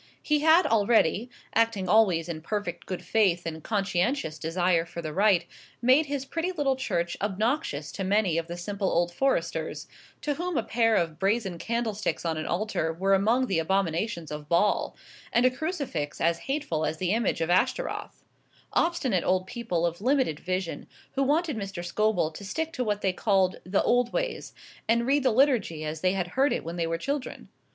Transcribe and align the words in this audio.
He 0.23 0.39
had 0.39 0.65
already, 0.65 1.29
acting 1.53 1.87
always 1.87 2.27
in 2.27 2.41
perfect 2.41 2.87
good 2.87 3.03
faith 3.05 3.45
and 3.45 3.63
conscientious 3.63 4.39
desire 4.39 4.83
for 4.83 4.99
the 4.99 5.13
right, 5.13 5.45
made 5.79 6.07
his 6.07 6.25
pretty 6.25 6.51
little 6.51 6.75
church 6.75 7.15
obnoxious 7.21 7.91
to 7.91 8.03
many 8.03 8.39
of 8.39 8.47
the 8.47 8.57
simple 8.57 8.89
old 8.89 9.13
Foresters, 9.13 9.87
to 10.21 10.33
whom 10.33 10.57
a 10.57 10.63
pair 10.63 10.95
of 10.95 11.19
brazen 11.19 11.59
candlesticks 11.59 12.25
on 12.25 12.35
an 12.35 12.47
altar 12.47 12.91
were 12.91 13.13
among 13.13 13.45
the 13.45 13.59
abominations 13.59 14.31
of 14.31 14.49
Baal, 14.49 14.95
and 15.31 15.45
a 15.45 15.51
crucifix 15.51 16.19
as 16.19 16.39
hateful 16.49 16.83
as 16.83 16.97
the 16.97 17.11
image 17.11 17.39
of 17.39 17.51
Ashtaroth; 17.51 18.23
obstinate 18.73 19.23
old 19.23 19.45
people 19.45 19.85
of 19.85 20.01
limited 20.01 20.39
vision, 20.39 20.87
who 21.11 21.21
wanted 21.21 21.55
Mr. 21.57 21.85
Scobel 21.85 22.31
to 22.31 22.43
stick 22.43 22.73
to 22.73 22.83
what 22.83 23.01
they 23.01 23.13
called 23.13 23.57
the 23.63 23.83
old 23.83 24.11
ways, 24.11 24.55
and 24.87 25.05
read 25.05 25.21
the 25.21 25.29
Liturgy 25.29 25.85
as 25.85 26.01
they 26.01 26.13
had 26.13 26.29
heard 26.29 26.53
it 26.53 26.63
when 26.63 26.77
they 26.77 26.87
were 26.87 26.97
children. 26.97 27.49